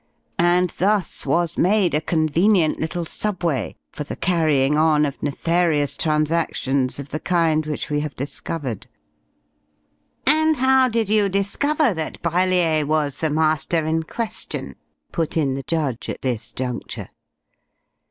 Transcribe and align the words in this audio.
And 0.39 0.71
thus 0.79 1.27
was 1.27 1.59
made 1.59 1.93
a 1.93 2.01
convenient 2.01 2.79
little 2.79 3.05
subway 3.05 3.75
for 3.93 4.03
the 4.03 4.15
carrying 4.15 4.75
on 4.75 5.05
of 5.05 5.21
nefarious 5.21 5.95
transactions 5.95 6.97
of 6.97 7.09
the 7.09 7.19
kind 7.19 7.67
which 7.67 7.91
we 7.91 7.99
have 7.99 8.15
discovered." 8.15 8.87
"And 10.25 10.55
how 10.55 10.87
did 10.87 11.07
you 11.07 11.29
discover 11.29 11.93
that 11.93 12.19
Brellier 12.23 12.83
was 12.83 13.19
the 13.19 13.29
'Master' 13.29 13.85
in 13.85 14.01
question?" 14.01 14.73
put 15.11 15.37
in 15.37 15.53
the 15.53 15.61
judge 15.67 16.09
at 16.09 16.23
this 16.23 16.51
juncture. 16.51 17.09